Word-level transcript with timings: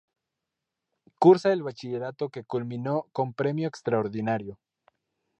Cursa 1.19 1.53
el 1.53 1.61
bachillerato 1.61 2.29
que 2.29 2.43
culminó 2.43 3.05
con 3.11 3.33
Premio 3.35 3.67
Extraordinario. 3.67 4.57